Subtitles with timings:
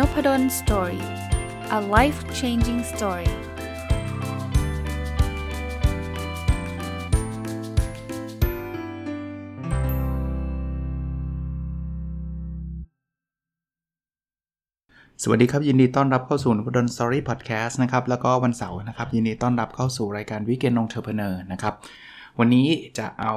[0.00, 1.04] Nopadol Story
[1.78, 3.30] a life changing story
[15.22, 21.74] สวัสดีครับ ยินดีต้อนรับเข้าสู่ Nopadol Story Podcast นะครับ แล้วก็วันเสาร์นะครับ ยินดีต้อนรับเข้าสู่รายการ Weekend Entrepreneur นะครับ
[22.40, 22.68] วันนี้
[22.98, 23.34] จะเอา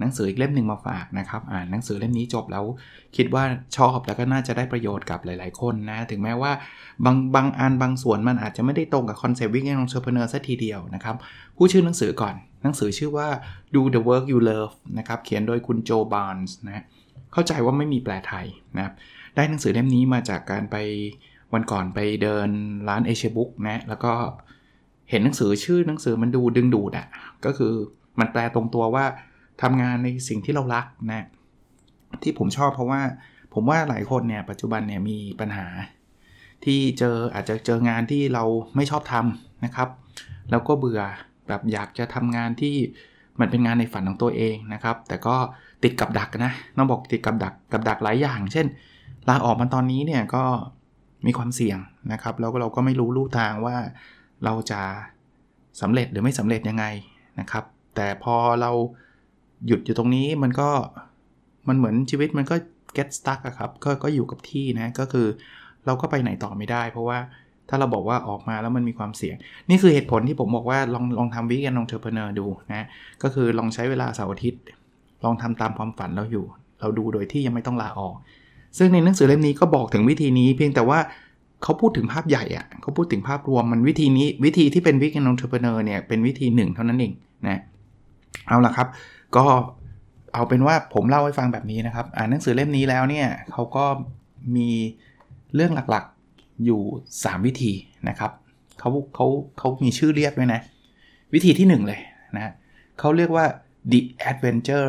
[0.00, 2.64] หนังสืออีกเล่มหนึ่งมาฝากนะครับ อ่านหนังสือเล่มนี้จบแล้ว
[3.16, 3.44] คิดว่า
[3.76, 6.52] ชอบแล้วก็น่าจะได้ประโยชน์กับหลาย ๆ คนนะ ถึงแม้ว่า
[7.04, 11.16] บางบางอันบางส่วนมันอาจจะไม่ได้ตรงกับคอนเซปต์ Weekend Entrepreneur ซะทีเดียวนะครับ
[11.56, 13.28] พูดชื่อหนังสือก่อน หนังสือชื่อว่า
[13.74, 16.84] Do the Work You Love นะครับ เขียนโดยคุณโจบาร์นส์นะ
[17.32, 18.94] เข้าใจว่าไม่มีแปลไทยนะครับ
[19.34, 20.76] ได้หนังสือเล่มนี้มาจากการไป
[21.52, 22.48] วันก่อนไปเดิน
[22.88, 24.12] ร้าน Asia Books นะ แล้วก็
[25.10, 27.06] เห็นหนังสือชื่อหนังสือมันดูดึงดูดอะ่ะ
[27.44, 27.74] ก็คือ
[28.18, 29.04] มันแปลตรงตัวว่า
[29.62, 31.26] ทำงานในสิ่งที่เรารักนะ
[32.22, 33.00] ที่ผมชอบเพราะว่า
[33.54, 35.66] ผมว่าหลายคนเนี่ยปัจจุบันเนี่ยมีปัญหา
[36.64, 38.44] ที่เจออาจจะเจองานที่เรา
[38.76, 39.88] ไม่ชอบทำนะครับ
[40.50, 41.00] แล้วก็เบื่อ
[41.48, 42.74] แบบอยากจะทำงานที่
[43.40, 45.36] มันเป็นงานในฝันของตัวเองนะครับ แต่ก็
[45.82, 48.66] ติดกับดักนะน้องบอกติดกับดักกับดักหลายอย่าง เช่น
[49.28, 50.44] ลาออกมาตอนนี้เนี่ยก็
[51.26, 51.78] มีความเสี่ยง
[52.12, 53.76] นะครับแล้วเราก็ไม่รู้ลู่ทางว่า
[54.44, 54.80] เราจะ
[55.80, 56.84] สำเร็จหรือไม่สำเร็จยังไง
[57.40, 57.64] นะครับ
[57.96, 58.70] แต่พอเรา
[59.66, 60.68] หยุดอยู่ตรงนี้มันก็
[61.68, 62.56] มันเหมือนชีวิตมันก็
[62.96, 65.26] get stuck อะครับก็ก็อยู่กับที่นะก็คือ
[65.86, 67.18] เราก็ไปไหนต่อไม่ได้ เพราะว่า
[67.68, 69.36] ถ้าเราบอกว่าออกมาแล้วมันมีความเสี่ยง
[69.70, 72.86] นี่คือเหตุผลที่ผมบอกว่าลองลองทำ Weekend Entrepreneur ดูนะ
[73.22, 74.62] ก็คือลองใช้เวลาเสาร์อาทิตย์
[75.24, 76.44] ลองทำตามความฝันเราอยู่
[76.80, 78.14] เราดูโดยที่ยังไม่ต้องลาออก
[78.78, 80.98] ซึ่งในหนังสือเล่มนี้ก็บอกถึงวิธีนี้ เพียงแต่ว่า
[81.62, 87.12] เขาพูดถึงภาพใหญ่อะเขาพูดถึงภาพรวมมันวิธีนี้วิธีที่เป็นวิกแอนลองเทอร์เพเนอร์เนี่ยเป็นวิธีหนึ่งเท่านั้นเอง
[87.46, 87.60] นะ
[88.48, 88.88] เอาละครับ
[89.36, 89.44] ก็
[90.34, 93.84] เอาเป็นว่าผมเล่าให้ฟังแบบนี้นะครับ อ่านหนังสือเล่มนี้แล้วเนี่ยเขาก็
[94.56, 94.70] มี
[95.54, 96.80] เรื่องหลักๆอยู่
[97.14, 97.72] 3 วิธี
[98.08, 98.32] นะครับ
[98.80, 99.26] เขาเขา
[99.58, 100.60] เขามีชื่อเรียกด้วยนะ
[101.34, 102.00] วิธีที่ 1 เลย
[102.36, 102.52] นะ
[102.98, 103.46] เขาเรียกว่า
[103.92, 104.00] the
[104.30, 104.88] adventure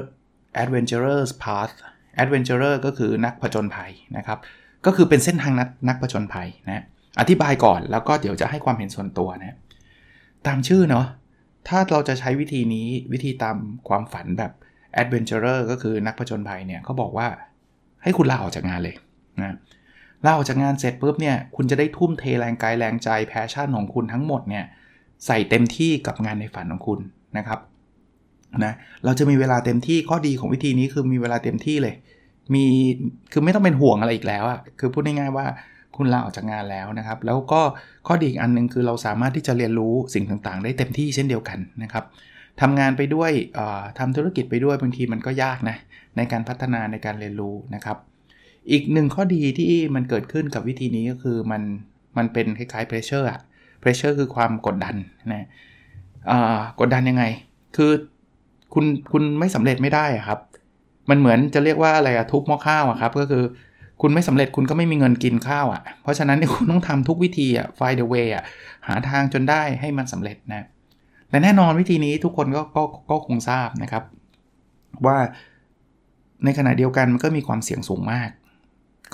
[0.62, 1.74] adventurer's path
[2.24, 4.40] adventurer ก็คือนักผจญภัยนะครับ
[4.86, 6.84] ก็คือเป็นเส้นทางนักนักผจญภัยนะ
[7.20, 9.58] อธิบายก่อนแล้วก็เดี๋ยวจะให้ความเห็นส่วนตัวนะ
[10.48, 11.06] ตามชื่อเนาะ
[11.68, 14.52] ถ้าเราจะใช้วิธีนี้วิธีตามความฝันแบบ
[15.02, 17.28] adventurer ก็คือนักผจญภัยเนี่ยเขาบอกว่า
[18.04, 18.96] ให้คุณลาออกจากงานเลย
[19.42, 19.56] นะ
[20.26, 24.66] ลาออกจากงานเสร็จปุ๊บเนี่ยคุณจะได้ทุ่มเทแรงกายแรงใจแพชชั่นของคุณทั้งหมดเนี่ย
[25.26, 27.00] ใส่เต็มที่กับงานในฝันของคุณ
[27.38, 27.60] นะครับ
[28.66, 28.74] นะ
[29.06, 31.96] เราจะมีเวลาเต็มที่ข้อดีของวิธีนี้คือมีเวลาเต็มที่เลย
[32.54, 32.66] มี
[33.32, 35.46] คือไม่ต้องเป็นห่วงอะไรอีกแล้วอะคือพูดง่ายๆว่า
[35.98, 37.62] คุณลาออกจากงานแล้วนะครับ แล้วก็
[38.08, 42.04] ข้อดีอีกอันนึงคือเราสามารถที่จะเรียนรู้สิ่งต่างๆ ได้เต็มที่เช่นเดียวกันนะครับ
[42.62, 43.32] ทำงานไปด้วย
[44.00, 45.78] ทำธุรกิจไปด้วยบางทีมันก็ยากนะ
[46.18, 47.98] ในการพัฒนาในการเรียนรู้นะครับ
[48.72, 51.62] อีกหนึ่งข้อดีที่มันเกิดขึ้นกับวิธีนี้ก็คือมัน
[52.18, 53.40] มันเป็นคล้ายๆ pressure อะ
[53.82, 54.96] pressure คือความกดดัน
[55.34, 55.48] นะ
[56.80, 57.24] กดดันยังไง
[57.78, 57.92] คือ
[58.74, 60.40] คุณคุณไม่สำเร็จไม่ได้ครับ
[61.10, 63.44] มันเหมือนจะเรียกว่าอะไรอะทุบหม้อข้าวอะครับ ก็คือ
[64.02, 68.44] คุณไม่สำเร็จคุณก็ไม่มีเงินกินข้าวอะ่ะ เพราะฉะนั้นคุณต้องทำทุกวิธีอะ่ะ find the way อะ
[68.88, 70.66] หาทางจนได้ให้มันสำเร็จนะ
[71.30, 74.04] แต่แน่นอนวิธีนี้ทุกคนก็ก็ก็คงทราบนะครับ
[75.06, 75.18] ว่า
[76.44, 78.30] ในขณะเดียวกันมันก็มีความเสี่ยงสูงมาก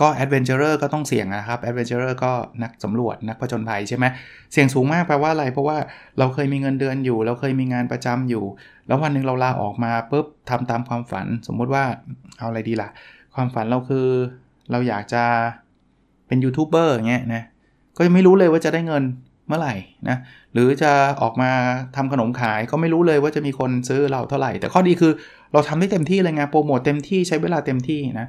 [0.02, 2.31] ก็ adventurer ก็ต้องเสี่ยงนะครับ adventurer ก็
[2.64, 4.06] นักสำรวจนักผจญภัยใช่ไหม
[4.52, 5.78] เสี่ยงสูงมากแปลว่าอะไร เพราะว่า
[6.20, 8.44] เราเคยมีเงินเดือนอยู่ เราเคยมีงานประจำอยู่
[8.88, 11.84] แล้ววันหนึ่งเราลาออกมาปุ๊บทำตามความฝัน สมมุติว่า
[12.40, 12.90] เอาอะไรดีละ่ะ
[13.36, 14.08] ความฝันเราคือ
[14.72, 15.24] เราอยากจะ
[16.28, 17.44] เป็นยูทูบเบอร์เงี้ยนะ
[17.98, 19.04] ก็ยังไม่รู้เลยว่าจะได้เงิน
[19.48, 19.76] เมื่อไหร่
[20.10, 20.18] นะ
[20.54, 20.92] หรือจะ
[21.22, 21.52] ออกมา
[21.96, 25.12] ทำขนมขายก็ไม่รู้เลยว่าจะมีคนซื้อเราเท่าไหร่ แต่ข้อดีคือ
[25.54, 28.28] เราทำได้เต็มที่เลยไงโปรโมทเต็มที่ใช้เวลาเต็มที่นะ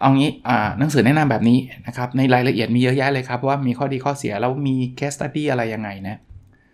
[0.00, 6.16] เอางี้อ่าหนังสือแนะนำแบบนี้นะครับในรายละเอียดมีเยอะแยะเลยครับว่ามีข้อดีข้อเสียแล้วมี case study อะไรยังไงนะ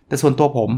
[0.07, 0.69] แต่ส่วนตัวผม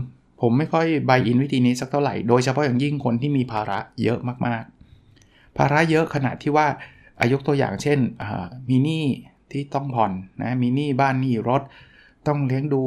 [0.42, 6.68] ผมไม่ค่อย buy in วิธีนี้สักเท่าไหร่ โดยเฉพาะอย่างยิ่งคนที่มีภาระเยอะมากๆ ภาระเยอะขนาดที่ว่า
[7.32, 8.00] ยกตัวอย่างเช่น
[8.70, 9.06] มีหนี้
[9.52, 10.12] ที่ต้องผ่อน
[10.42, 11.62] นะมีหนี้บ้านหนี้รถ
[12.28, 12.84] ต้องเลี้ยงดู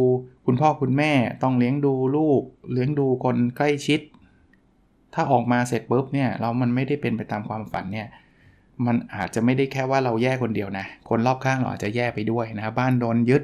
[0.47, 1.13] คุณพ่อคุณแม่
[1.43, 2.43] ต้องเลี้ยงดูลูก
[2.73, 4.01] เลี้ยงดูคนใกล้ชิด
[5.15, 8.09] ถ้าออกมาเสร็จปุ๊บเนี่ยเรามันไม่ได้เป็นไปตามความฝันเนี่ย
[8.87, 13.43] มันอาจจะไม่ได้แค่ว่าเราแย่คนเดียวนะ คนรอบข้างเราอาจจะแย่ไปด้วยนะบ้านโดนยึด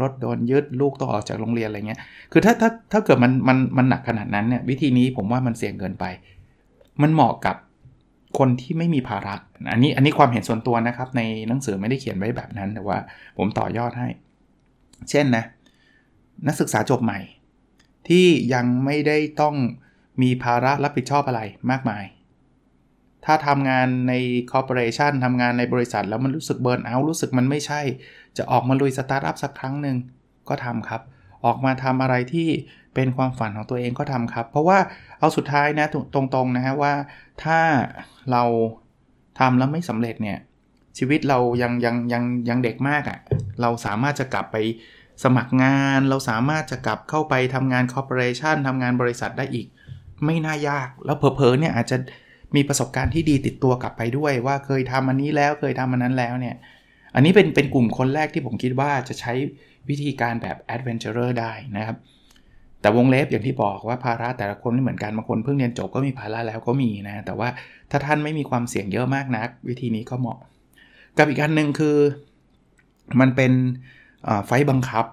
[0.00, 2.00] รถโดนยึดลูกต้องออกจากโรงเรียนอะไรเงี้ย
[2.32, 6.04] คือถ้าถ้าถ้าเกิดมันมันมันหนักขนาดนั้นเนี่ยวิธีนี้ผมว่ามันเสี่ยงเกินไป
[7.02, 7.56] มันเหมาะกับ
[8.38, 9.34] คนที่ไม่มีภาระ
[9.72, 12.98] อันนี้อันนี้ความเห็นส่วนตัวนะครับ ในหนังสือไม่ได้เขียนไว้แบบนั้นแต่ว่า
[13.38, 14.08] ผมต่อยอดให้
[15.10, 15.44] เช่นนะ
[16.46, 17.18] นักศึกษาจบใหม่
[18.08, 19.54] ที่ยังไม่ได้ต้อง
[20.22, 21.40] มีภาระรับผิดชอบอะไร
[21.70, 22.04] มากมาย
[23.24, 24.12] ถ้าทำงานใน
[24.50, 27.80] corporation ทำงานในบริษัทแล้วมันรู้สึก burn out รู้สึกมันไม่ใช่
[28.36, 29.96] จะออกมาลุยสตาร์ทอัพสักครั้งหนึ่ง
[30.48, 31.02] ก็ทำครับ
[31.44, 32.48] ออกมาทำอะไรที่
[32.94, 34.78] เป็นความฝันของตัวเองก็ทำครับ เพราะว่า
[35.18, 36.92] เอาสุดท้ายนะตรงๆนะฮะว่า
[37.44, 37.58] ถ้า
[38.32, 38.42] เรา
[39.40, 40.38] ทำแล้วไม่สำเร็จเนี่ย
[40.98, 43.18] ชีวิตเรายังยังยังยังเด็กมากอะ่ะ
[43.60, 44.56] เราสามารถจะกลับไป
[45.24, 49.66] สมัครงานเราสามารถจะกลับเข้าไปทำงานคอร์ปอเรชันทำงานบริษัทได้อีก
[50.24, 51.96] ไม่น่ายากแล้วเพอๆเนี่ยอาจจะ
[52.54, 56.56] มีประสบการณ์ที่ดีติดตัวกลับไปด้วย ว่าเคยทำอันนี้แล้วเคยทำอันนั้นแล้วเนี่ย
[57.14, 59.32] อันนี้เป็นเป็นกลุ่มคนแรกที่ผมคิดว่าจะใช้
[59.88, 61.96] วิธีการแบบ adventurer ได้นะครับ
[62.84, 67.48] แต่วงเล็บอย่างที่บอกว่าภาระแต่ละคนไม่เหมือนกันบางคนเพิ่งเรียนจบก็มีภาระแล้วก็มีนะ แต่ว่า
[67.90, 70.38] ถ้าท่านไม่มีความเสี่ยงเยอะมากนัก วิธีนี้ก็เหมาะ
[71.18, 71.96] กับอีกอันหนึ่งคือ
[73.20, 73.52] มันเป็น
[74.46, 75.04] ไฟบังคับ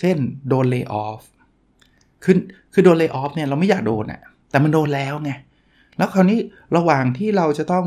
[0.00, 0.16] เช่น
[0.48, 1.20] โดนเลิกออฟ
[2.24, 2.36] คือ
[2.72, 4.20] คือโดนเลิกออฟเนี่ยเราไม่อยากโดนอะ
[4.50, 5.32] แต่มันโดนแล้วไง
[5.96, 6.38] แล้วคราวนี้
[6.76, 7.86] ระหว่างที่เราจะต้อง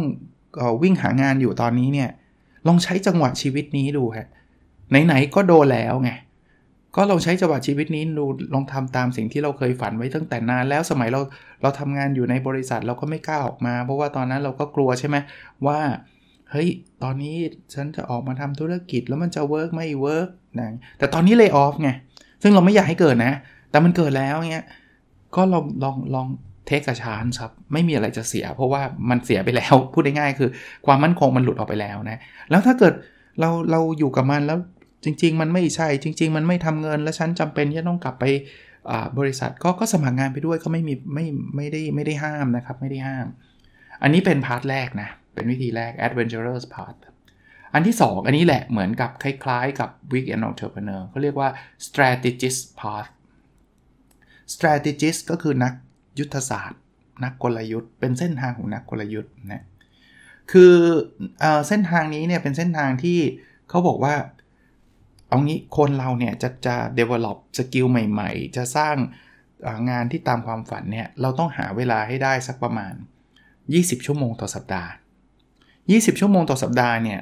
[0.81, 2.09] วิ่งหางานอยู่ตอนนี้เนี่ย
[2.67, 4.27] ลองใช้จังหวะชีวิตนี้ดูฮะ
[5.05, 6.11] ไหนๆก็โดนแล้วไง
[6.95, 11.21] ก็ลองใช้จังหวะชีวิตนี้ดูลองทำตามสิ่งที่เราเคยฝันไว้ตั้งแต่นานแล้วสมัยเรา
[11.61, 15.17] เราทำงานอยู่ในบริษัทเราก็ไม่กล้าออกมา เพราะว่าตอนนั้นเราก็กลัวใช่ไหม
[15.67, 15.79] ว่า
[16.51, 16.69] เฮ้ย
[17.03, 17.35] ตอนนี้
[17.73, 20.29] ฉันจะออกมาทำธุรกิจแล้วมันจะ work ไม่ work
[20.59, 21.89] นะแต่ตอนนี้ lay off ไง
[22.41, 23.33] ซึ่งเราไม่อยากให้เกิดนะ
[23.71, 24.65] แต่มันเกิดแล้วเงี้ย
[25.35, 26.27] ก็ลองลองลอง
[26.65, 30.49] take a chance ครับไม่มีอะไรจะเสีย เพราะว่ามันเสียไปแล้วพูดง่ายๆคือ
[30.85, 32.93] ความมั่นคงมันหลุดออกไปแล้วนะแล้วถ้าเกิด
[33.39, 34.57] เราเราอยู่กับมันแล้ว
[35.03, 38.25] จริง ๆ มันไม่ใช่ จริง ๆ มันไม่ทำเงิน แล้วฉันจำเป็นที่ต้องกลับไป
[39.19, 41.25] บริษัทก็ก็สมัครงานไปด้วยก็ไม่มีไม่
[41.55, 43.27] ไม่ได้ไม่ได้ห้ามนะครับ ไม่ได้ห้าม
[44.01, 46.97] อันนี้เป็นพาร์ทแรกนะ เป็นวิธีแรก adventurous part
[47.73, 51.49] อันที่ 2 อันนี้แหละเหมือนกับคล้ายๆ กับ weekend entrepreneur เขาเรียกว่า
[51.85, 53.09] strategist path
[54.53, 55.73] strategist ก็คือนัก
[56.19, 56.81] ยุทธศาสตร์
[57.23, 59.63] นักกลยุทธ์ เป็นเส้นทางของนักกลยุทธ์นะ
[60.51, 60.73] คือ
[61.39, 63.19] เอเส้นทางนี้เนี่ยเป็นเส้นทางที่
[63.69, 64.15] เขาบอกว่า
[65.31, 68.95] เอางี้คนเราเนี่ยจะจะ develop สกิลใหม่ ๆ จะสร้าง
[69.89, 72.93] งานที่ตามความฝันเนี่ยเราต้องหาเวลาให้ได้สักประมาณ
[73.49, 74.91] 20 ชั่วโมงต่อสัปดาห์
[75.55, 77.19] 20 ชั่วโมงต่อสัปดาห์เนี่ย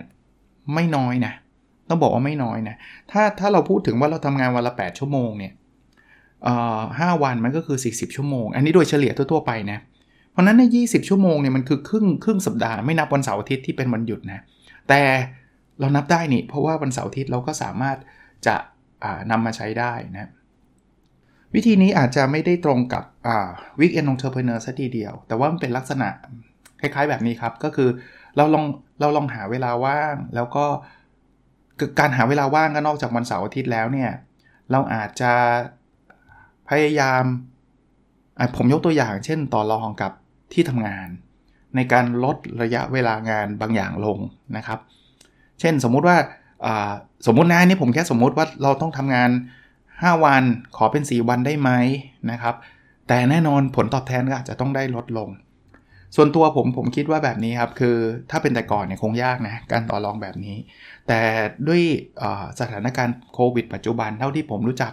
[0.73, 1.33] ไม่น้อยนะ
[1.89, 2.75] ต้องบอกว่าไม่น้อยนะ
[3.11, 5.53] ถ้าถ้าเราพูดถึงว่าเราทำงานวันละ 8 ชั่วโมงเนี่ย
[6.99, 9.79] ห้าวันมันก็คือ 40 ชั่วโมง อันนี้โดยเฉลี่ยทั่วๆไปนะ
[10.31, 14.39] เพราะนั้นใน 20 ชั่วโมงเนี่ยมันคือครึ่งครึ่งสัปดาห์ไม่นับวันเสาร์อาทิตย์ที่เป็นวันหยุดนะ
[14.89, 15.01] แต่
[15.79, 17.97] เรานับได้นี่ เพราะว่าวันเสาร์อาทิตย์เราก็สามารถ
[18.47, 18.55] จะ
[19.31, 20.31] นำมาใช้ได้นะ
[21.55, 23.03] วิธีนี้อาจจะไม่ได้ตรงกับ
[23.79, 26.09] weekend entrepreneur ซะทีเดียว แต่ว่ามันเป็นลักษณะ
[26.81, 27.89] คล้ายๆแบบนี้ครับ ก็คือ
[28.37, 28.65] เราลอง
[28.99, 30.65] เราลองหาเวลาว่าง แล้วก็
[31.99, 34.11] การหาเวลาว่างก็นอกจากวันเสาร์อาทิตย์แล้วเนี่ย
[34.71, 35.33] เราอาจจะ
[36.69, 37.23] พยายาม
[38.57, 40.11] ผมยกตัวอย่าง เช่น ต่อรองกับ
[40.53, 41.07] ที่ทำงาน
[41.75, 44.19] ในการลดระยะเวลางานบางอย่างลง
[44.57, 44.79] นะครับ
[45.59, 46.17] เช่นสมมุติว่า
[47.27, 49.29] สมมุตินะนี่ผมแค่สมมุติว่าเราต้องทำงาน
[49.77, 50.43] 5 วัน
[50.77, 51.69] ขอเป็น 4 วันได้ไหม
[52.31, 52.55] นะครับ
[53.07, 55.29] แต่แน่นอนผลตอบแทนก็อาจจะต้องได้ลดลง
[56.15, 57.95] ส่วนตัวผมผมคิดว่าแบบนี้ครับ คือ
[58.31, 60.57] ถ้าเป็นแต่ก่อนเนี่ยคงยากนะ การต่อรองแบบนี้
[61.07, 61.19] แต่
[61.67, 61.81] ด้วย
[62.59, 64.91] สถานการณ์โควิดปัจจุบันเท่าที่ผมรู้จัก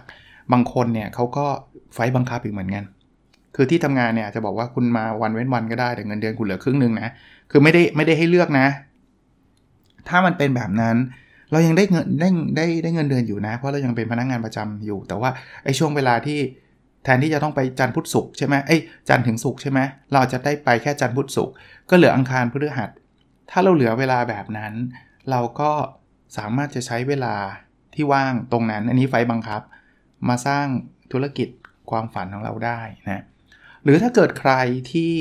[0.51, 1.45] บางคนเนี่ยเขาก็
[1.93, 2.83] ไฟบังคับอีกเหมือนกัน
[3.55, 7.09] คือที่ทำงานเนี่ยจะบอกว่าคุณมาวันเว้นวันก็ได้แต่เงินเดือนคุณเหลือครึ่งหนึ่งนะ
[7.51, 8.67] คือไม่ได้ไม่ได้ให้เลือกนะ
[10.09, 10.97] ถ้ามันเป็นแบบนั้น
[11.51, 15.29] เรายังได้เงินได้ได้ได้เงินเดือนอยู่นะ เพราะเรายังเป็นพนักงงานประจำอยู่ แต่ว่า
[15.63, 16.39] ไอ้ช่วงเวลาที่
[17.03, 18.75] แทนที่จะต้องไปจันทร์พุธศุกร์ใช่ไหมไอ้
[19.09, 19.79] จันทร์ถึงศุกร์ใช่ไหม
[20.13, 21.53] เราจะได้ไปแค่จันทร์พุธศุกร์
[21.89, 22.89] ก็เหลืออังคารพฤหัส
[23.51, 24.73] ถ้าเราเหลือเวลาแบบนั้น
[25.31, 25.71] เราก็
[26.37, 27.35] สามารถจะใช้เวลา
[27.95, 29.61] ที่ว่างตรงนั้น อันนี้ไฟบังคับ
[30.29, 30.65] มาสร้าง
[31.11, 31.49] ธุรกิจ
[31.89, 33.23] ความฝันของเราได้นะ
[33.83, 34.53] หรือถ้าเกิดใคร
[34.91, 35.13] ที่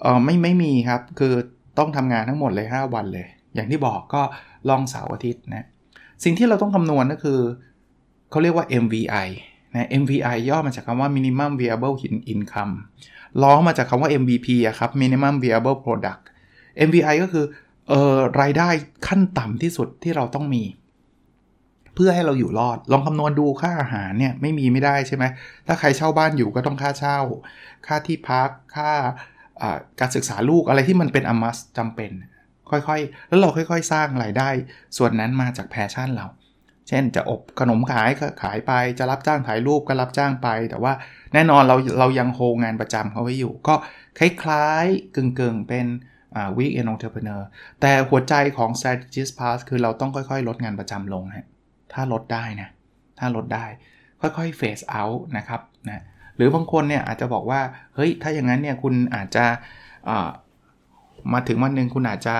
[0.00, 1.34] เออไม่ไม่มีครับ คือ
[1.78, 4.22] ต้องทำงานทั้งหมดเลย 5 วันเลย อย่างที่บอกก็
[4.68, 5.66] ลองเสาร์อาทิตย์นะ
[6.24, 7.40] สิ่งที่เราต้องคำนวณก็คือ
[8.30, 9.28] เขาเรียกว่า MVI
[9.74, 11.96] นะ MVI ย่อมาจากคำว่า Minimum Viable
[12.32, 12.74] Income
[13.42, 16.22] ล้อมาจากคำว่า MVP อะครับ Minimum Viable Product
[16.88, 17.44] MVI ก็คือ
[17.88, 18.68] เอ่อรายได้
[19.06, 20.64] ขั้นต่ำที่สุดที่เราต้องมี
[21.94, 25.24] เพื่อให้เราอยู่รอด ลองคำนวณดูค่าอาหารเนี่ยไม่มีไม่ได้ใช่ไหม
[25.66, 27.18] ถ้าใครเช่าบ้านอยู่ก็ต้องค่าเช่า
[27.86, 28.90] ค่าที่พักค่า
[30.00, 32.10] การศึกษาลูกอะไรที่มันเป็น a must จำเป็น
[32.72, 34.48] ค่อยๆ แล้วเราค่อยๆ สร้างรายได้
[34.96, 36.26] ส่วนนั้นมาจาก passion เรา
[36.88, 40.92] เช่นจะอบขนมขายก็ขายไปจะรับจ้างถ่ายรูปก็รับจ้างไป แต่ว่า
[41.34, 43.74] แน่นอนเราเรายังโฮงานประจำเขาไว้อยู่ ก็
[44.18, 45.86] คล้ายๆกึ่งๆเป็น
[46.56, 47.46] weekend entrepreneur
[47.80, 51.46] แต่หัวใจของ strategist path คือเราต้องค่อยๆ ลดงานประจำลงฮะ
[51.92, 52.68] ถ้าลดได้นะ
[53.18, 53.66] ถ้าลดได้
[54.20, 56.02] ค่อยๆ phase out นะครับนะ
[56.36, 57.60] หรือบางคนเนี่ยอาจจะบอกว่า
[57.94, 59.44] เฮ้ย ถ้าอย่างนั้นเนี่ยคุณอาจจะ
[61.32, 62.36] มาถึงวันหนึ่งคุณอาจจะ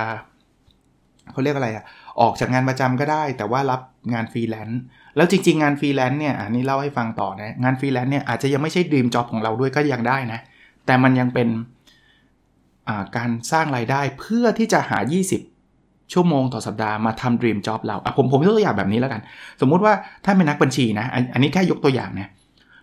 [1.32, 1.85] เขาเรียกอะไรอะ
[2.20, 3.80] ออกจากงานประจำก็ได้ แต่ว่ารับ
[4.12, 4.80] งานฟรีแลนซ์
[5.16, 10.40] แล้วจริง ๆ งานฟรีแลนซ์เนี่ยอันนี้เล่าให้ฟังต่อนะงานฟรีแลนซ์เนี่ยอาจจะยังไม่ใช่ dream job ของเราด้วยก็ยังได้นะ
[10.87, 11.49] แต่มันยังเป็น
[13.16, 14.99] การสร้างรายได้เพื่อที่จะหา
[15.54, 19.20] 20 ชั่วโมงต่อสัปดาห์มาทำดีมจ็อบเราอะผมผมยกตัวอย่างแบบนี้แล้วกัน
[19.61, 19.94] สมมุติว่า
[20.25, 22.28] ถ้าเป็นนักบัญชีนะ อันนี้แค่ยกตัวอย่างนะ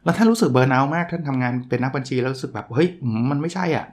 [0.04, 2.90] แล้วท่านรู้สึกเบอร์นามากท่านทำงานเป็นนักบัญชีแล้วรู้สึกแบบเฮ้ย
[3.30, 3.86] มันไม่ใช่อะ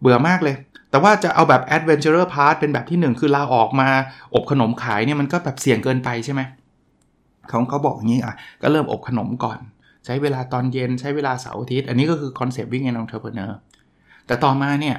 [0.00, 0.56] เบื่อมากเลย
[0.90, 3.88] แต่ว่าจะเอาแบบ adventurer part เป็นแบบที่ 1 คือลาออกมา
[4.34, 6.40] อบขนมขายเนี่ยมันก็แบบเสี่ยงเกินไปใช่ไหม
[7.48, 9.58] เขาเขาบอกอย่างนี้อะก็เริ่มอบขนมก่อน
[10.04, 13.58] ใช้เวลาตอนเย็นใช้เวลาเสาร์อาทิตย์ อันนี้ก็คือคอนเซปต์ weekend entrepreneur
[14.26, 14.96] แต่ต่อมาเนี่ย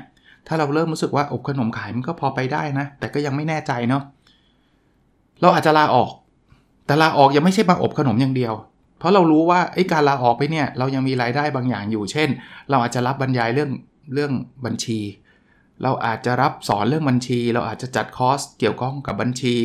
[0.47, 4.03] ถ้าเราเริ่มรู้สึกว่าอบขนมขายมันก็พอไปได้นะ แต่ก็ยังไม่แน่ใจเนาะ
[5.41, 6.11] เราอาจจะลาออก
[6.85, 8.53] แต่ลาออกยังไม่ใช่มาอบขนมอย่างเดียว
[8.99, 12.29] เพราะเรารู้ว่าไอ้การลาออกไปเนี่ยเรายังมีรายได้บางอย่างอยู่ เช่น
[12.69, 13.69] เราอาจจะรับบรรยายเรื่อง
[14.13, 14.31] เรื่อง
[14.65, 14.99] บัญชี
[15.83, 19.55] เราอาจจะรับสอนเรื่องบัญชี เราอาจจะจัดคอร์สเกี่ยวข้องกับบัญชี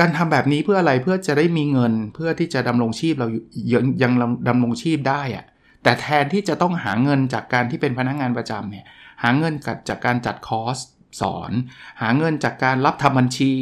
[0.00, 3.28] การทำแบบนี้เพื่ออะไรเพื่อจะได้มีเงินเพื่อที่จะดำรงชีพเรา
[3.72, 4.12] ยังยัง
[4.48, 5.44] ดำรงชีพได้อะ
[5.82, 8.84] แต่แทนที่จะต้องหาเงินจากการที่เป็นพนักงานประจำเนี่ย
[9.22, 9.54] หาเงิน
[9.88, 10.76] จากการจัดคอร์ส
[11.20, 11.52] สอน
[12.02, 13.52] หาเงินจากการรับทำบัญชี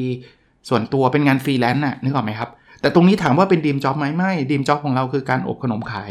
[0.69, 2.50] ส่วนตัวเป็นงานฟรีแลนซ์น่ะนึกออกไหมครับ
[2.81, 6.11] แต่ตรงนี้ถามว่าเป็น dream job ไหมไม่ dream job ของเราคือการอบขนมขาย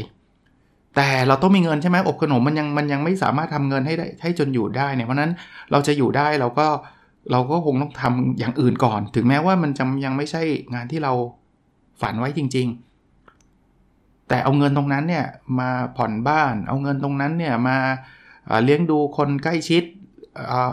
[0.96, 5.32] แต่เราต้องมีเงินใช่ไหมอบขนมมันยังมันยังไม่สามารถทำเงินให้ได้ให้จนอยู่ได้เนี่ยเพราะนั้น
[5.72, 6.68] เราจะอยู่ได้เราก็
[7.32, 10.42] เราก็คงต้องทำอย่างอื่นก่อน ถึงแม้ว่ามันจะยังไม่ใช่
[10.74, 11.14] งานที่เรา
[12.02, 12.68] ฝันไว้จริง
[13.48, 15.26] ๆ แต่เอาเงินตรงนั้นเนี่ย
[15.60, 17.78] มาผ่อนบ้าน เอาเงินตรงนั้นเนี่ยมา
[18.64, 19.84] เลี้ยงดูคนใกล้ชิด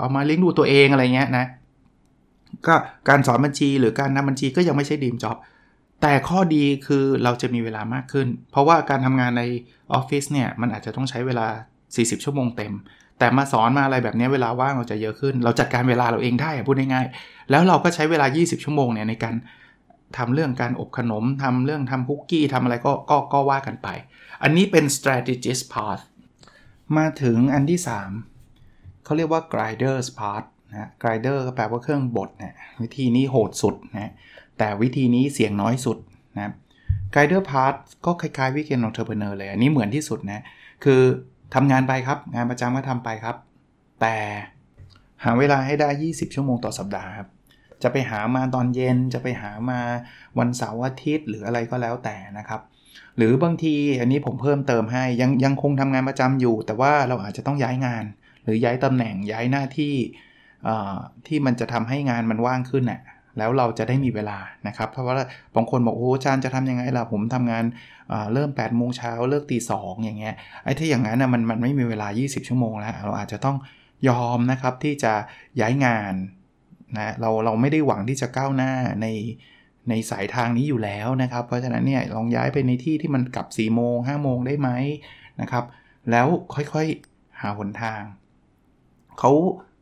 [0.01, 1.47] เอามาเลี้ยงดูตัวเองอะไรเงี้ยนะ
[2.67, 2.75] ก็
[3.09, 5.37] การสอนบัญชีหรือการนำบัญชีก็ยังไม่ใช่ดีมจ็อบ
[6.03, 9.43] แต่ข้อดีคือเราจะมีเวลามากขึ้น เพราะว่าการทำงานใน
[9.93, 11.47] ออฟฟิศเนี่ย มันอาจจะต้องใช้เวลา
[11.87, 12.75] 40 ชั่วโมงเต็ม
[13.19, 19.35] แต่มาสอนมาอะไรแบบนี้เวลาว่างเราจะเยอะขึ้น เราจัดการเวลาเราเองได้พูดง่ายๆ แล้วเราก็ใช้เวลา 20 ชั่วโมงเนี่ยในการ
[20.19, 23.89] ทำเรื่องการอบขนมทำเรื่องทำคุกกี้ทำอะไรก็ก็ก็ว่ากันไป
[24.43, 26.03] อันนี้เป็น strategist path
[26.97, 27.81] มาถึงอันที่
[28.43, 34.13] 3 เขาเรียกว่า grinders part นะ grinder ก็แปลว่าเครื่องบดนะวิธีนี้โหดสุดนะ
[34.59, 35.99] แต่วิธีนี้เสี่ยงน้อยสุด
[36.37, 36.53] นะ
[37.15, 37.75] grinder part
[38.07, 40.41] ก็คล้ายๆวิกเกน entrepreneur เลย อันนี้เหมือนที่สุดนะ
[40.85, 41.01] คือ
[41.55, 43.37] ทำงานไปครับ งานประจำก็ทำไปครับ
[44.01, 44.17] แต่
[45.25, 47.29] หาเวลาให้ได้ 20 ชั่วโมงต่อสัปดาห์ครับ
[47.83, 49.81] จะไปหามาตอนเย็น จะไปหามา
[50.39, 52.61] วันเสาร์อาทิตย์หรืออะไรก็แล้วแต่นะครับ
[53.17, 58.05] หรือบางทีอันนี้ผมเพิ่มเติมให้ยังยังคงทำงานประจำอยู่ แต่ว่าเราอาจจะต้องย้ายงาน
[58.45, 59.95] หรือย้ายตำแหน่งย้ายหน้าที่
[61.27, 63.01] ที่มันจะทำให้งานมันว่างขึ้นน่ะ
[63.39, 64.39] แล้วเราจะได้มีเวลา
[64.69, 65.15] นะครับ เพราะว่า
[65.57, 67.65] บางคนบอกโอ้อาจารย์จะทำยังไงล่ะผมทำงาน
[68.33, 73.57] เริ่ม8ปดโมงเช้าเลิกตีสองอย่างเงี้ยไอ้ถ้าอย่างนั้นนะมันมันไม่มีเวลา 20 ชั่วโมงแล้วเราอาจจะต้อง
[74.09, 75.13] ยอมนะครับที่จะ
[75.61, 76.15] ย้ายงาน
[76.97, 79.07] นะเราเราไม่ได้หวังที่จะก้าวหน้าใน
[79.89, 84.71] ในสายทางนี้อยู่แล้วนะครับ เพราะฉะนั้นเนี่ยลองย้ายไปในที่ที่มันกลับ4ี่โมงห้าโมงได้ไหม
[85.41, 85.65] นะครับ
[86.11, 88.03] แล้วค่อยๆหาหนทาง
[89.19, 89.33] เขา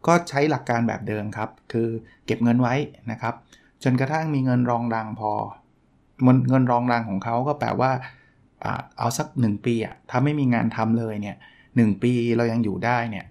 [0.06, 1.88] ก็ใช้หลักการแบบเดิมครับ คือ
[2.26, 2.74] เก็บเงินไว้
[3.10, 3.34] นะครับ
[3.82, 5.32] จนกระทั่งมีเงินรองรังพอ
[6.48, 7.90] เงินรองรังของเขาก็แปลว่า
[8.98, 11.36] เอาสัก 1 ปีอะถ้าไม่มีงานทำเลยเนี่ย
[11.76, 13.26] หปีเรายังอยู่ได้เนี่ย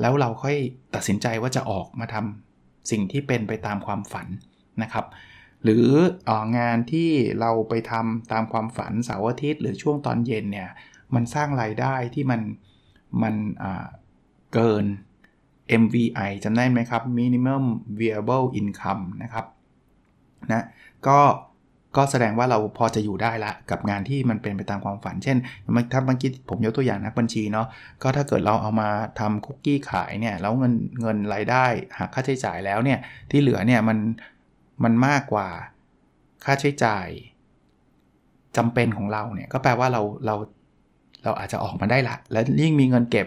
[0.00, 0.56] แล้วเราค่อย
[0.94, 4.26] ตัดสินใจว่าจะออกมาทำสิ่งที่เป็นไปตามความฝัน
[4.82, 5.06] นะครับ
[5.64, 5.86] หรือ
[6.28, 7.10] องานที่
[7.40, 10.68] เราไปทำตามความฝันเสาร์อาทิตย์หรือช่วงตอนเย็นเนี่ย
[11.14, 12.40] มันสร้างรายได้ที่มัน
[13.22, 13.34] มัน
[14.54, 14.84] เกิน
[15.82, 17.64] MVI จำได้ไหมครับ Minimum
[17.98, 19.46] Viable Income นะครับ
[20.52, 20.64] นะ
[21.06, 21.18] ก็
[21.96, 27.66] ก็แสดงว่าเราพอจะอยู่ได้ละกับงานที่มันเป็นไปตามความฝัน เช่นถ้าเมื่อกี้ผมยกตัวอย่างนักบัญชีเนาะ
[28.02, 28.88] ก็ถ้าเกิดเราเอามา
[29.20, 31.64] ทำคุกกี้ขายเนี่ยแล้วเงินเงินรายได้
[31.98, 32.98] หักค่าใช้จ่ายแล้วเนี่ย
[33.30, 33.98] ที่เหลือเนี่ยมัน
[34.84, 35.48] มันมากกว่า
[36.44, 37.06] ค่าใช้จ่าย
[38.56, 40.34] จำเป็นของเราเนี่ยก็แปลว่าเราเรา
[41.24, 43.26] เราอาจจะออกมาได้ละ และยิ่งมีเงินเก็บ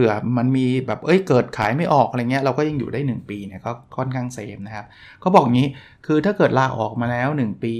[0.00, 4.86] ผื่อมันมีแบบเอ้ยเกิดขายไม่ออกอะไรเงี้ยเราก็ยังอยู่ได้ 1 ปีเนี่ยก็ค่อนข้างเซฟนะครับ
[5.20, 5.68] เขาบอกงี้
[6.06, 7.74] คือถ้าเกิดลาออกมาแล้ว 1 ปี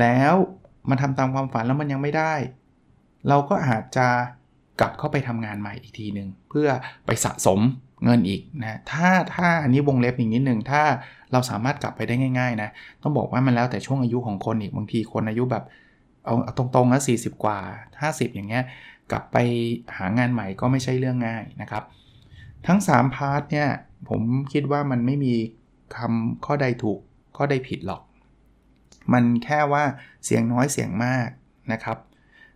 [0.00, 0.34] แล้ว
[0.90, 2.34] มันทำตามความฝันแล้วมันยังไม่ได้
[3.28, 4.06] เราก็อาจจะ
[4.80, 6.68] กลับเข้าไปทำงานใหม่อีกทีหนึ่งเพื่อ
[7.06, 7.60] ไปสะสม
[8.04, 10.82] เงินอีกนะถ้าถ้าอันนี้วงเล็บอีกนิดหนึ่งถ้า
[11.32, 12.68] เราสามารถกลับไปได้ง่ายๆนะ
[13.02, 15.64] ต้องบอกว่ามันแล้วแต่ช่วงอายุของคนอีกบางทีคนอายุแบบ
[16.24, 17.58] เอาตรงๆนะ40กว่า
[18.00, 18.64] 50 อย่างเงี้ย
[19.10, 19.36] กลับไป
[19.96, 21.84] หางานใหม่ก็ไม่ใช่เรื่องง่ายนะครับ
[22.66, 23.68] ทั้ง 3 พาร์ทเนี่ย
[24.08, 24.22] ผม
[24.52, 25.34] คิดว่ามันไม่มี
[25.96, 27.00] คำข้อใดถูก
[27.36, 28.02] ข้อใดผิดหรอก
[29.12, 29.84] มันแค่ว่า
[30.24, 31.28] เสียงน้อยเสียงมาก
[31.72, 31.98] นะครับ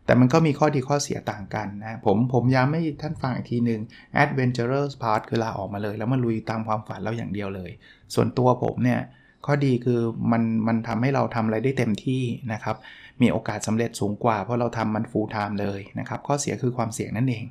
[0.05, 3.81] แต่มันก็มีข้อดีข้อเสียต่างกันนะ ผมผมย้ำให้ท่านฟังอีกทีหนึ่ง
[4.23, 7.71] adventurous part คือลาออกมาเลย แล้วมาลุยตามความฝันเราอย่างเดียวเลย
[8.15, 9.01] ส่วนตัวผมเนี่ย
[9.47, 10.01] ข้อดีคือ
[10.33, 12.77] มันมันทำให้เราทำอะไรได้เต็มที่นะครับ
[13.23, 17.45] มีโอกาสสำเร็จสูงกว่า เพราะเราทำมัน full time เลยนะครับ ข้อเสียคือความเสี่ยงนั่นเอง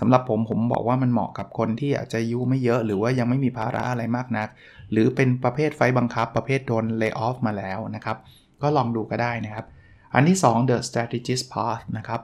[0.00, 4.48] สำหรับผมผมบอกว่ามันเหมาะกับคนที่อาจจะยุไม่เยอะหรือว่ายังไม่มีภาระอะไรมากนัก
[4.92, 8.16] หรือเป็นประเภทไฟบังคับ ประเภทโดน lay off มาแล้วนะครับ
[8.62, 9.66] ก็ลองดูก็ได้นะครับ
[10.14, 12.20] อันที่ 2 the strategist path นะครับ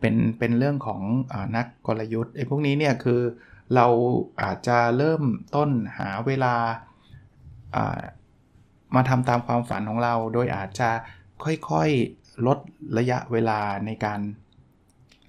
[0.00, 1.02] เป็นเป็นเรื่องของ
[1.32, 3.20] อนักกลยุทธ์ไอ้พวกนี้เนี่ยคือ
[3.74, 3.86] เรา
[4.42, 5.22] อาจจะเริ่ม
[5.56, 6.54] ต้นหาเวลา
[8.94, 10.90] มาทำตามความฝันของเรา โดยอาจจะ
[11.44, 12.58] ค่อยๆลด
[12.98, 14.20] ระยะเวลาในการ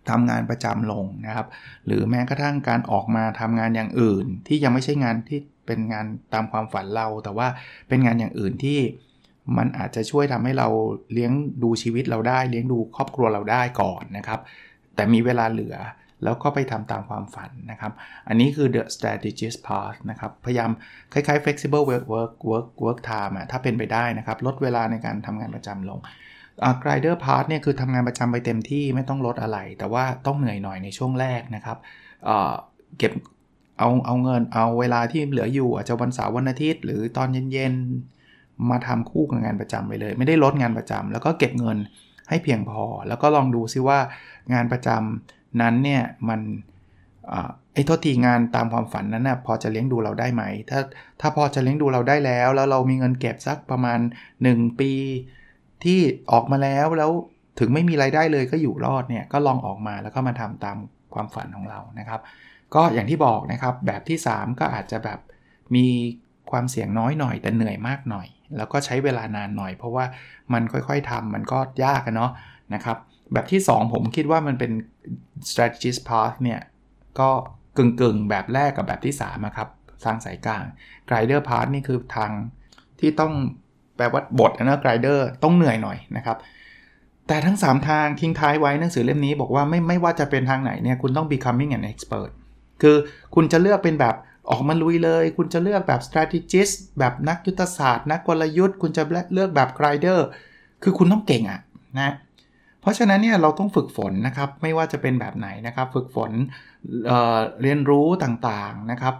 [0.10, 1.48] ทำงานประจำลงนะครับ
[1.86, 7.48] หรือแม้กระทั่งการออกมาทำงานอย่างอื่น ที่ยังไม่ใช่งานที่เป็นงานตามความฝันเรา แต่ว่า
[7.88, 8.80] เป็นงานอย่างอื่นที่
[9.58, 10.68] มันอาจจะช่วยทำให้เรา
[11.14, 11.32] เลี้ยง
[11.64, 14.40] ดูชีวิตเราได้ เลี้ยงดูครอบครัวเราได้ก่อนนะครับ
[14.96, 15.76] แต่มีเวลาเหลือ
[16.24, 17.92] แล้วก็ไปทำตามความฝันนะครับ
[18.28, 20.70] อันนี้คือ the strategist path นะครับ พยายาม
[21.14, 26.00] คล้ายๆ flexible work work work work time ถ้าเป็นไปได้นะครับ ลดเวลาในการทำงานประจำลง
[26.84, 31.78] grinder part เนี่ยคือทำงานประจำไปเต็มที่ไม่ต้องลดอะไร แต่ว่าต้องเหนื่อยหน่อยในช่วงแรกนะครับ
[32.98, 33.12] เก็บ
[33.80, 41.78] เอาเอาเงินเอาเวลาที่เหลืออยู่อาจจะวันเสาร์วันอาทิตย์ หรือตอนเย็นๆ มาทำคู่กับงานประจำไปเลย ไม่ได้ลดงานประจำแล้วก็เก็บเงิน
[42.30, 44.00] ให้เพียงพอ แล้วก็ลองดูซิว่า
[44.54, 46.42] งานประจำ นั้นเนี่ยมัน
[47.74, 50.80] ไอ้โทษทีงานตามความฝันนั้นนะ่ะพอจะเลี้ยงดูเราได้ไหม ถ้า
[51.22, 54.00] ถ้าพอจะเลี้ยงดูเราได้แล้ว แล้วเรามีเงินเก็บสักประมาณ
[54.40, 54.92] 1 ปี
[55.84, 56.00] ที่
[56.32, 57.12] ออกมาแล้วแล้ว
[57.60, 60.78] ถึงไม่มีไรายได้เลยก็อยู่รอดเนี่ยก็ลองออกมาแล้วก็มาทำตาม
[61.14, 62.22] ความฝันของเรานะครับ
[62.76, 65.20] ก็อย่างที่บอกนะครับแบบที่ 3 ก็อาจจะแบบ
[65.76, 65.86] มี
[66.52, 70.06] ความเสี่ยงน้อยหน่อยแต่เหนื่อยมากหน่อย แล้วก็ใช้เวลานานหน่อย เพราะว่า
[70.54, 72.32] มันค่อยๆทำมันก็ยากนะเนาะ
[72.74, 72.98] นะครับ
[73.34, 74.72] แบบที่ 2 ผมคิดว่ามันเป็น
[75.50, 76.62] strategist path เนี่ย
[77.20, 77.30] ก็
[77.78, 79.70] กึ่งๆ แบบแรกกับแบบที่3ครับ
[80.06, 80.64] ทางสายกลาง
[81.10, 82.32] grinder path นี่คือทาง
[83.00, 83.34] ที่ต้อง
[83.96, 86.38] แปลว่าบทนะไกรเดอร์ต้องเหนื่อยหน่อยนะครับ
[87.28, 92.32] แต่ทั้ง 3 ทางทิ้งท้ายไว้หนังสือเล่มนี้บอกว่าไม่ไม่ว่าจะเป็นทางไหนเนี่ยคุณต้อง becoming an expert
[92.82, 92.96] คือ
[93.36, 94.16] คุณจะเลือกเป็นแบบ
[94.50, 99.04] ออกมาลุยเลย คุณจะเลือกแบบ strategist แบบนักยุทธศาสตร์ นักกลยุทธ์ คุณจะ
[99.34, 100.28] เลือกแบบไกรเดอร์
[100.84, 101.62] คือคุณต้องเก่งอะ
[102.00, 102.14] นะ
[102.84, 106.32] เพราะฉะนั้นเนี่ยเราต้องฝึกฝนนะครับ ไม่ว่าจะเป็นแบบไหนนะครับ ฝึกฝน
[107.06, 109.16] เเรียนรู้ต่างๆนะครับ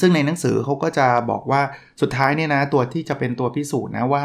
[0.00, 1.60] ซึ่งในหนังสือเขาก็จะบอกว่า
[2.00, 4.24] สุดท้ายเนี่ยนะตัวที่จะเป็นตัวพิสูจน์นะว่า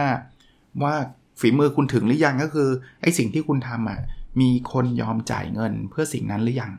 [0.84, 0.94] ว่า
[1.40, 2.70] ฝีมือคุณถึงหรือยังก็คือ
[3.02, 4.00] ไอ้สิ่งที่คุณทำอะ
[4.42, 6.72] มีคนยอมจ่ายเงินเพื่อสิ่งนั้นหรือยัง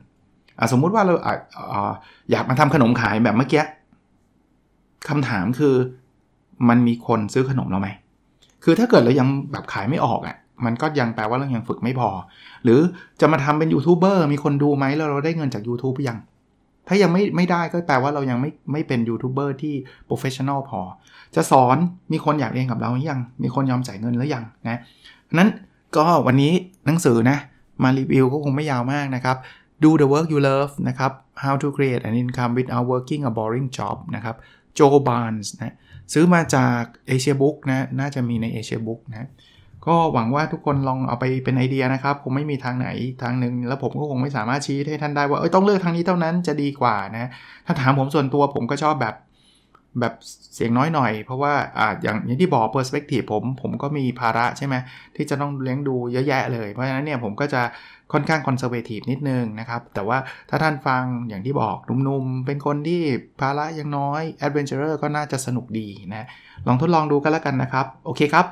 [0.59, 1.15] สมมุติว่าเรา
[1.73, 3.65] อยากมาทำขนมขายแบบเมื่อกี้
[5.09, 5.75] คำถามคือ
[6.69, 7.89] มันมีคนซื้อขนมเราไหม
[8.65, 12.11] คือถ้าเกิดเรายังแบบขายไม่ออกอะ มันก็ยังแปลว่าเรายังฝึกไม่พอ
[12.65, 12.81] หรือ
[13.21, 16.19] จะมาทำเป็นยูทูบเบอร์มีคนดูไหมแล้วเราได้เงินจาก YouTube ยัง
[16.89, 19.75] ถ้ายังไม่ไม่ได้ก็แปลว่าเรายังไม่ไม่เป็นยูทูบเบอร์ที่
[20.07, 20.81] professional พอ
[21.35, 21.77] จะสอน
[22.13, 24.81] มีคนอยากเรียนกับเราหรือยัง มีคนยอมจ่ายเงินหรือยังนะ
[25.39, 25.49] นั้น
[25.97, 26.53] ก็วันนี้
[26.87, 27.39] หนังสือนะ
[27.83, 29.37] มารีวิวก็คงไม่ยาวมากนะครับ
[29.83, 33.69] Do the work you love นะครับ How to create an income without working a boring
[33.77, 34.37] job นะครับ
[34.75, 35.75] โจบานส์นะ
[36.13, 39.29] ซื้อมาจากเอเชียบุ๊กนะ น่าจะมีในเอเชียบุ๊กนะ
[39.87, 42.89] ก็หวังว่าทุกคนลองเอาไปเป็นไอเดียนะครับ คงไม่มีทางไหน
[43.23, 47.31] ทางหนึ่ง แล้วผมก็คงไม่สามารถชี้ให้ท่านได้ว่าเอ้ยต้องเลือกทางนี้เท่านั้นจะดีกว่านะ
[47.67, 49.15] ถ้าถามผมส่วนตัวผมก็ชอบแบบ
[50.01, 50.15] แบบ
[50.55, 54.75] เสี่ยงน้อยหน่อย เพราะว่าอ่าอย่างอย่างที่บอก perspective ผมผมก็มีภาระใช่ไหม
[55.17, 57.63] ที่จะต้องเลี้ยงดูเยอะแยะเลย เพราะฉะนั้นเนี่ยผมก็จะ
[58.13, 60.19] ค่อนข้าง conservative นิดนึงนะครับ แต่ว่า
[60.51, 63.03] ถ้าท่านฟังอย่างที่บอกหนุ่มๆ เป็นคนที่
[63.41, 66.27] ภาระยังน้อย adventure ก็น่าจะสนุกดีนะ
[66.67, 68.47] ลองทดลองดูกันแล้วกันนะครับ โอเคครับ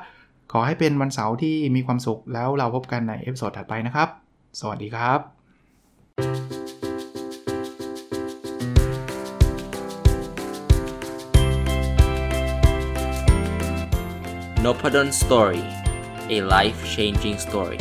[0.53, 4.09] ขอให้เป็นวันเสาร์ที่มีความสุขแล้วเราพบกันใน episode ถัดไปนะครับ
[4.59, 5.19] สวัสดีครับ
[14.63, 15.63] n o p a d o n Story
[16.35, 17.79] a life changing story